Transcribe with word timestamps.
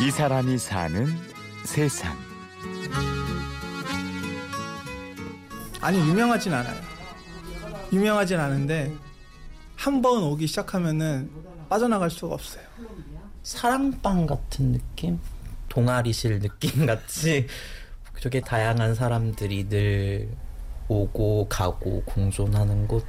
이 0.00 0.10
사람이 0.10 0.58
사는 0.58 1.06
세상. 1.64 2.16
아니 5.80 5.98
유명하진 5.98 6.52
않아요. 6.54 6.80
유명하진 7.92 8.38
않은데 8.38 8.92
한 9.76 10.02
번 10.02 10.22
오기 10.24 10.46
시작하면은 10.46 11.30
빠져나갈 11.68 12.10
수가 12.10 12.34
없어요. 12.34 12.62
사랑방 13.42 14.26
같은 14.26 14.72
느낌? 14.72 15.18
동아리실 15.68 16.40
느낌 16.40 16.86
같이 16.86 17.46
되게 18.20 18.40
다양한 18.40 18.94
사람들이 18.94 19.68
늘 19.68 20.28
오고 20.88 21.46
가고 21.48 22.02
공존하는 22.04 22.88
곳. 22.88 23.04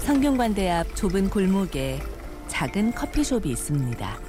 성균관대 0.00 0.70
앞 0.70 0.96
좁은 0.96 1.30
골목에 1.30 2.00
작은 2.48 2.92
커피숍이 2.92 3.50
있습니다. 3.50 4.20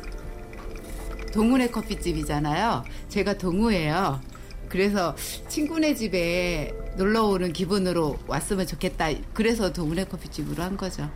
동훈의 1.33 1.71
커피집이잖아요. 1.71 2.83
제가 3.07 3.37
동우예요. 3.37 4.19
그래서 4.67 5.15
친구네 5.47 5.95
집에 5.95 6.73
놀러 6.95 7.23
오는 7.25 7.53
기분으로 7.53 8.19
왔으면 8.27 8.67
좋겠다. 8.67 9.07
그래서 9.33 9.73
동훈의 9.73 10.07
커피집으로 10.09 10.61
한 10.61 10.77
거죠. 10.77 11.09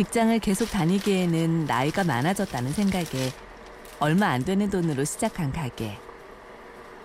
직장을 0.00 0.38
계속 0.38 0.70
다니기에는 0.70 1.66
나이가 1.66 2.04
많아졌다는 2.04 2.72
생각에 2.72 3.30
얼마 3.98 4.28
안 4.28 4.42
되는 4.42 4.70
돈으로 4.70 5.04
시작한 5.04 5.52
가게. 5.52 5.98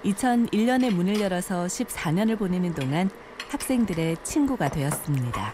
2001년에 0.06 0.94
문을 0.94 1.20
열어서 1.20 1.66
14년을 1.66 2.40
보내는 2.40 2.74
동안 2.74 3.10
학생들의 3.50 4.16
친구가 4.24 4.70
되었습니다. 4.70 5.54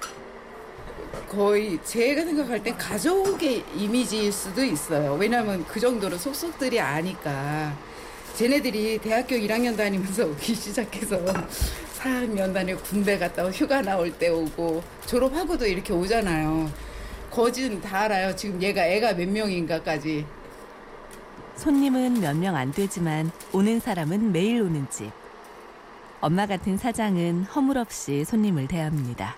거의 1.27 1.79
제가 1.83 2.25
생각할 2.25 2.61
땐 2.61 2.77
가족의 2.77 3.65
이미지일 3.75 4.31
수도 4.31 4.63
있어요. 4.63 5.15
왜냐하면 5.15 5.65
그 5.65 5.79
정도는 5.79 6.19
속속들이 6.19 6.79
아니까. 6.79 7.75
쟤네들이 8.35 8.99
대학교 8.99 9.35
1학년 9.35 9.75
다니면서 9.75 10.27
오기 10.27 10.53
시작해서 10.53 11.17
4학년 11.97 12.53
다니고 12.53 12.79
군대 12.81 13.17
갔다 13.17 13.41
오고 13.41 13.51
휴가 13.51 13.81
나올 13.81 14.11
때 14.11 14.29
오고 14.29 14.83
졸업하고도 15.07 15.65
이렇게 15.65 15.91
오잖아요. 15.91 16.90
거진 17.31 17.79
다 17.81 18.01
알아요. 18.01 18.35
지금 18.35 18.61
얘가 18.61 18.85
애가 18.85 19.13
몇 19.13 19.27
명인가까지. 19.29 20.25
손님은 21.55 22.19
몇 22.21 22.35
명 22.35 22.55
안 22.55 22.71
되지만 22.71 23.31
오는 23.53 23.79
사람은 23.79 24.31
매일 24.31 24.61
오는 24.61 24.87
집. 24.89 25.11
엄마 26.19 26.45
같은 26.45 26.77
사장은 26.77 27.43
허물없이 27.45 28.25
손님을 28.25 28.67
대합니다. 28.67 29.35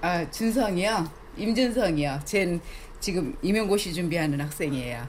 아, 0.00 0.28
준성이요? 0.30 1.08
임준성이요. 1.36 2.20
쟨 2.24 2.60
지금 3.00 3.36
임용고시 3.42 3.94
준비하는 3.94 4.40
학생이에요. 4.40 5.06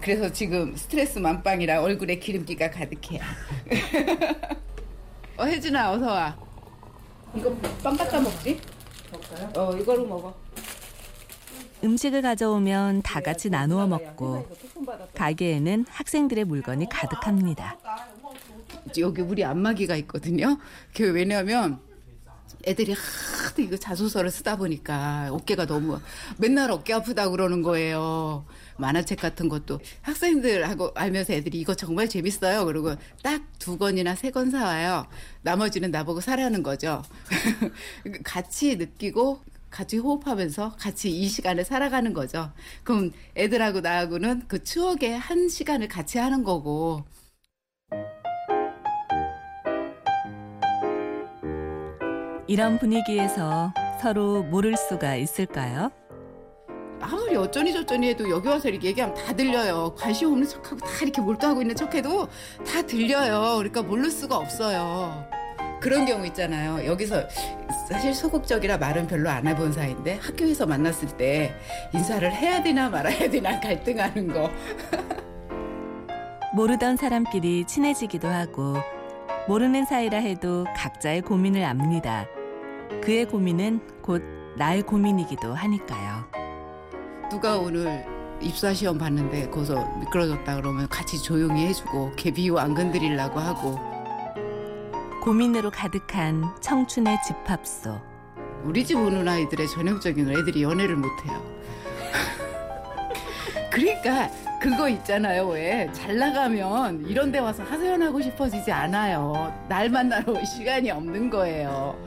그래서 0.00 0.30
지금 0.30 0.76
스트레스 0.76 1.18
만빵이라 1.18 1.80
얼굴에 1.82 2.16
기름기가 2.18 2.70
가득해요. 2.70 3.20
어, 5.38 5.44
혜진아, 5.44 5.92
어서 5.92 6.06
와. 6.06 6.36
이거 7.34 7.50
빵 7.82 7.96
갖다 7.96 8.20
먹지? 8.20 8.60
먹까요? 9.10 9.50
어, 9.56 9.76
이거로 9.76 10.06
먹어. 10.06 10.34
음식을 11.84 12.22
가져오면 12.22 13.02
다 13.02 13.20
같이 13.20 13.50
나누어 13.50 13.86
먹고 13.86 14.48
가게에는 15.14 15.84
학생들의 15.88 16.44
물건이 16.46 16.88
가득합니다. 16.88 17.76
여기 18.98 19.20
우리 19.22 19.44
안마기가 19.44 19.94
있거든요. 19.96 20.58
그 20.94 21.12
왜냐하면 21.12 21.78
애들이 22.66 22.92
하도 22.94 23.60
이거 23.60 23.76
자소서를 23.76 24.30
쓰다 24.30 24.56
보니까 24.56 25.28
어깨가 25.30 25.66
너무 25.66 26.00
맨날 26.38 26.70
어깨 26.70 26.94
아프다 26.94 27.28
그러는 27.28 27.60
거예요. 27.62 28.46
만화책 28.78 29.20
같은 29.20 29.48
것도 29.50 29.80
학생들하고 30.00 30.92
알면서 30.94 31.34
애들이 31.34 31.60
이거 31.60 31.74
정말 31.74 32.08
재밌어요. 32.08 32.64
그리고 32.64 32.94
딱 33.22 33.42
두 33.58 33.78
권이나 33.78 34.14
세 34.14 34.30
권 34.30 34.50
사와요. 34.50 35.06
나머지는 35.40 35.90
나보고 35.90 36.20
사라는 36.20 36.62
거죠. 36.62 37.02
같이 38.24 38.76
느끼고 38.76 39.40
같이 39.74 39.98
호흡하면서 39.98 40.76
같이 40.78 41.10
이 41.10 41.26
시간을 41.26 41.64
살아가는 41.64 42.12
거죠. 42.14 42.52
그럼 42.84 43.10
애들하고 43.36 43.80
나하고는 43.80 44.44
그 44.46 44.62
추억의 44.62 45.18
한 45.18 45.48
시간을 45.48 45.88
같이 45.88 46.18
하는 46.18 46.44
거고. 46.44 47.02
이런 52.46 52.78
분위기에서 52.78 53.74
서로 54.00 54.44
모를 54.44 54.76
수가 54.76 55.16
있을까요? 55.16 55.90
아무리 57.00 57.34
어쩌니 57.34 57.72
저쩌니 57.72 58.10
해도 58.10 58.30
여기 58.30 58.46
와서 58.46 58.68
이렇게 58.68 58.88
얘기하면 58.88 59.16
다 59.16 59.34
들려요. 59.34 59.92
관심 59.96 60.28
없는 60.28 60.46
척하고 60.46 60.76
다 60.76 60.86
이렇게 61.02 61.20
몰두하고 61.20 61.62
있는 61.62 61.74
척해도 61.74 62.28
다 62.64 62.80
들려요. 62.80 63.56
그러니까 63.56 63.82
모를 63.82 64.08
수가 64.08 64.36
없어요. 64.36 65.33
그런 65.84 66.06
경우 66.06 66.24
있잖아요. 66.28 66.86
여기서 66.86 67.28
사실 67.90 68.14
소극적이라 68.14 68.78
말은 68.78 69.06
별로 69.06 69.28
안 69.28 69.46
해본 69.46 69.70
사이인데 69.74 70.14
학교에서 70.14 70.64
만났을 70.64 71.08
때 71.18 71.54
인사를 71.92 72.32
해야 72.32 72.62
되나 72.62 72.88
말아야 72.88 73.28
되나 73.28 73.60
갈등하는 73.60 74.32
거. 74.32 74.50
모르던 76.56 76.96
사람끼리 76.96 77.66
친해지기도 77.66 78.28
하고 78.28 78.78
모르는 79.46 79.84
사이라 79.84 80.20
해도 80.20 80.64
각자의 80.74 81.20
고민을 81.20 81.62
압니다. 81.62 82.26
그의 83.02 83.26
고민은 83.26 83.80
곧 84.00 84.22
나의 84.56 84.80
고민이기도 84.84 85.52
하니까요. 85.52 86.24
누가 87.30 87.58
오늘 87.58 88.06
입사 88.40 88.72
시험 88.72 88.96
봤는데 88.96 89.50
거기서 89.50 89.84
미끄러졌다 89.98 90.56
그러면 90.56 90.88
같이 90.88 91.22
조용히 91.22 91.66
해주고 91.66 92.12
걔 92.16 92.30
비유 92.30 92.56
안 92.56 92.72
건드리려고 92.74 93.38
하고 93.38 93.93
고민으로 95.24 95.70
가득한 95.70 96.44
청춘의 96.60 97.16
집합소. 97.26 97.98
우리 98.64 98.84
집 98.84 98.96
오는 98.98 99.26
아이들의 99.26 99.68
전형적인 99.68 100.28
애들이 100.30 100.62
연애를 100.62 100.96
못해요. 100.96 101.42
그러니까 103.70 104.30
그거 104.60 104.88
있잖아요. 104.88 105.48
왜 105.48 105.88
잘 105.92 106.16
나가면 106.18 107.06
이런 107.06 107.32
데 107.32 107.38
와서 107.38 107.62
하소연하고 107.62 108.20
싶어지지 108.20 108.70
않아요. 108.72 109.52
날 109.68 109.88
만나러 109.90 110.32
올 110.32 110.44
시간이 110.46 110.90
없는 110.90 111.30
거예요. 111.30 111.98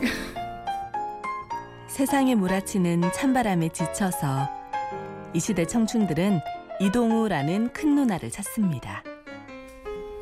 세상에 1.88 2.34
몰아치는 2.34 3.10
찬바람에 3.12 3.70
지쳐서 3.70 4.48
이 5.32 5.40
시대 5.40 5.66
청춘들은 5.66 6.40
이동우라는 6.80 7.72
큰 7.72 7.94
누나를 7.94 8.30
찾습니다. 8.30 9.02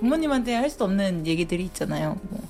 부모님한테 0.00 0.54
할 0.54 0.68
수 0.70 0.84
없는 0.84 1.26
얘기들이 1.26 1.64
있잖아요. 1.64 2.16
뭐 2.28 2.40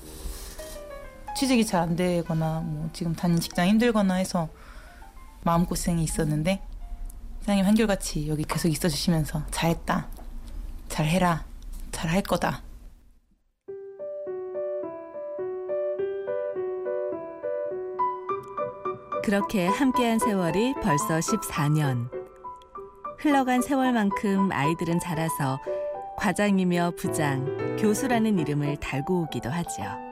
취직이 1.35 1.65
잘 1.65 1.81
안 1.81 1.95
되거나 1.95 2.61
뭐 2.61 2.89
지금 2.93 3.13
다니는 3.13 3.41
직장 3.41 3.67
힘들거나 3.67 4.15
해서 4.15 4.47
마음고생이 5.43 6.03
있었는데 6.03 6.61
사장님 7.41 7.65
한결같이 7.65 8.27
여기 8.27 8.43
계속 8.43 8.69
있어 8.69 8.89
주시면서 8.89 9.43
잘했다, 9.51 10.07
잘해라, 10.89 11.43
잘할 11.91 12.21
거다. 12.23 12.63
그렇게 19.23 19.67
함께한 19.67 20.19
세월이 20.19 20.75
벌써 20.83 21.19
14년. 21.19 22.09
흘러간 23.19 23.61
세월만큼 23.61 24.51
아이들은 24.51 24.99
자라서 24.99 25.59
과장이며 26.17 26.91
부장, 26.97 27.77
교수라는 27.77 28.39
이름을 28.39 28.77
달고 28.77 29.23
오기도 29.23 29.49
하죠. 29.49 30.04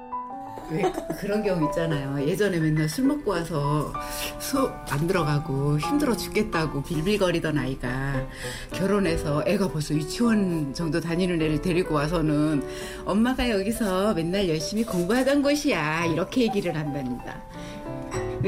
왜 0.72 0.82
그런 1.20 1.44
경우 1.44 1.68
있잖아요. 1.70 2.26
예전에 2.28 2.58
맨날 2.60 2.88
술 2.88 3.06
먹고 3.06 3.32
와서 3.32 3.92
수업 4.40 4.72
안 4.92 5.06
들어가고 5.08 5.78
힘들어 5.80 6.16
죽겠다고 6.16 6.82
빌빌거리던 6.84 7.58
아이가 7.58 8.26
결혼해서 8.72 9.44
애가 9.46 9.70
벌써 9.70 9.94
유치원 9.94 10.74
정도 10.74 11.00
다니는 11.00 11.42
애를 11.42 11.62
데리고 11.62 11.96
와서는 11.96 12.64
엄마가 13.06 13.50
여기서 13.50 14.14
맨날 14.14 14.48
열심히 14.50 14.84
공부하던 14.84 15.42
곳이야. 15.42 16.06
이렇게 16.06 16.44
얘기를 16.44 16.76
한답니다. 16.76 17.42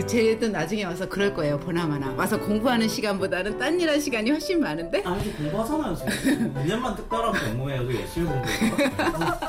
쟤도 0.08 0.50
나중에 0.50 0.84
와서 0.84 1.08
그럴 1.08 1.34
거예요 1.34 1.58
보나마나. 1.58 2.12
와서 2.18 2.38
공부하는 2.38 2.88
시간보다는 2.88 3.58
딴 3.58 3.80
일할 3.80 4.00
시간이 4.02 4.30
훨씬 4.30 4.60
많은데? 4.60 5.02
아니 5.06 5.32
공부하잖아요 5.38 5.96
지금. 5.96 6.54
2년만 6.54 6.96
특별한 6.98 7.32
경무해도 7.34 7.96
열심히 7.96 8.28
공부해요 8.28 9.45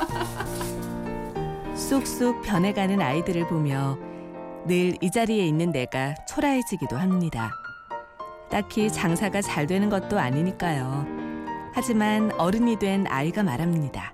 쑥쑥 1.87 2.41
변해가는 2.41 3.01
아이들을 3.01 3.47
보며 3.47 3.97
늘 4.67 4.97
이 5.01 5.09
자리에 5.09 5.47
있는 5.47 5.71
내가 5.71 6.15
초라해지기도 6.25 6.97
합니다. 6.97 7.53
딱히 8.49 8.91
장사가 8.91 9.41
잘 9.41 9.67
되는 9.67 9.89
것도 9.89 10.19
아니니까요. 10.19 11.05
하지만 11.73 12.31
어른이 12.33 12.79
된 12.79 13.05
아이가 13.07 13.43
말합니다. 13.43 14.13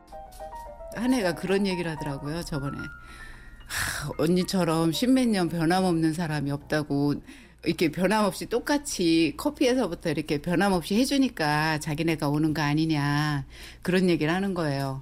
한 0.95 1.13
애가 1.13 1.33
그런 1.33 1.65
얘기를 1.65 1.89
하더라고요, 1.91 2.43
저번에. 2.43 2.77
하, 2.77 4.09
언니처럼 4.19 4.91
십몇 4.91 5.29
년 5.29 5.49
변함없는 5.49 6.13
사람이 6.13 6.51
없다고 6.51 7.15
이렇게 7.65 7.89
변함없이 7.89 8.47
똑같이 8.47 9.33
커피에서부터 9.37 10.11
이렇게 10.11 10.39
변함없이 10.39 10.95
해주니까 10.99 11.79
자기네가 11.79 12.29
오는 12.29 12.53
거 12.53 12.61
아니냐 12.61 13.45
그런 13.81 14.09
얘기를 14.09 14.31
하는 14.31 14.53
거예요. 14.53 15.01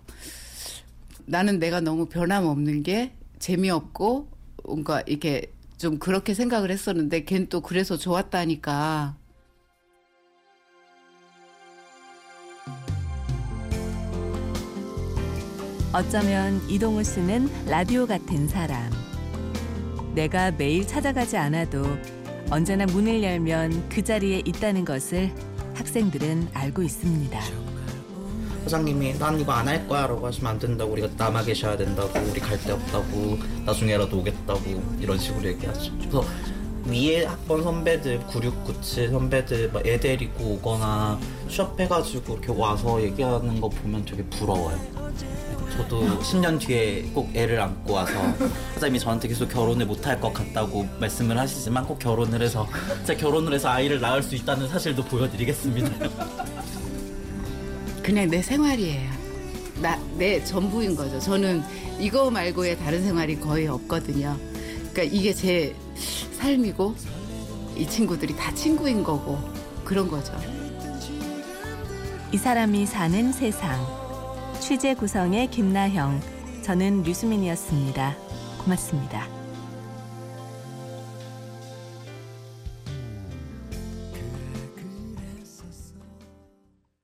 나는 1.25 1.59
내가 1.59 1.81
너무 1.81 2.07
변함없는 2.07 2.83
게 2.83 3.13
재미없고 3.39 4.29
뭔가 4.65 5.01
이렇게 5.01 5.51
좀 5.77 5.97
그렇게 5.97 6.33
생각을 6.33 6.69
했었는데 6.69 7.25
걘 7.25 7.47
또 7.49 7.61
그래서 7.61 7.97
좋았다니까 7.97 9.15
어쩌면 15.93 16.61
이동우 16.69 17.03
씨는 17.03 17.49
라디오 17.65 18.07
같은 18.07 18.47
사람. 18.47 18.89
내가 20.15 20.51
매일 20.51 20.87
찾아가지 20.87 21.35
않아도 21.35 21.83
언제나 22.49 22.85
문을 22.85 23.21
열면 23.21 23.89
그 23.89 24.01
자리에 24.01 24.41
있다는 24.45 24.85
것을 24.85 25.33
학생들은 25.75 26.49
알고 26.53 26.83
있습니다. 26.83 27.70
사장님이 28.63 29.17
난 29.17 29.39
이거 29.39 29.51
안 29.53 29.67
할 29.67 29.87
거야 29.87 30.07
라고 30.07 30.25
하시면 30.27 30.51
안 30.51 30.59
된다고 30.59 30.91
우리가 30.93 31.07
남아 31.17 31.43
계셔야 31.43 31.77
된다고 31.77 32.11
우리 32.29 32.39
갈 32.39 32.57
데 32.61 32.71
없다고 32.73 33.39
나중에라도 33.65 34.17
오겠다고 34.19 34.61
이런 34.99 35.17
식으로 35.17 35.47
얘기하죠. 35.49 35.91
그래서 35.99 36.23
위에 36.85 37.25
학번 37.25 37.63
선배들 37.63 38.19
9697 38.27 39.09
선배들 39.09 39.71
막애 39.71 39.99
데리고 39.99 40.43
오거나 40.55 41.19
취업해가지고 41.49 42.33
이렇게 42.33 42.51
와서 42.59 43.01
얘기하는 43.01 43.59
거 43.61 43.69
보면 43.69 44.05
되게 44.05 44.23
부러워요. 44.25 44.79
저도 45.77 46.01
10년 46.19 46.59
뒤에 46.59 47.03
꼭 47.13 47.29
애를 47.33 47.59
안고 47.61 47.93
와서 47.93 48.11
사장님이 48.73 48.99
저한테 48.99 49.27
계속 49.29 49.47
결혼을 49.47 49.85
못할 49.85 50.19
것 50.19 50.33
같다고 50.33 50.85
말씀을 50.99 51.37
하시지만 51.37 51.85
꼭 51.85 51.97
결혼을 51.97 52.41
해서 52.41 52.67
진짜 52.97 53.15
결혼을 53.15 53.53
해서 53.53 53.69
아이를 53.69 54.01
낳을 54.01 54.21
수 54.21 54.35
있다는 54.35 54.67
사실도 54.67 55.03
보여드리겠습니다. 55.05 56.09
그냥 58.03 58.29
내 58.29 58.41
생활이에요. 58.41 59.09
나, 59.81 59.97
내 60.17 60.43
전부인 60.43 60.95
거죠. 60.95 61.19
저는 61.19 61.63
이거 61.99 62.29
말고의 62.29 62.77
다른 62.77 63.03
생활이 63.03 63.39
거의 63.39 63.67
없거든요. 63.67 64.37
그러니까 64.91 65.03
이게 65.03 65.33
제 65.33 65.75
삶이고 66.39 66.95
이 67.77 67.87
친구들이 67.87 68.35
다 68.35 68.53
친구인 68.53 69.03
거고 69.03 69.39
그런 69.83 70.07
거죠. 70.07 70.33
이 72.31 72.37
사람이 72.37 72.85
사는 72.85 73.31
세상. 73.31 73.85
취재 74.59 74.93
구성의 74.93 75.49
김나형. 75.49 76.21
저는 76.63 77.03
류수민이었습니다. 77.03 78.15
고맙습니다. 78.63 79.40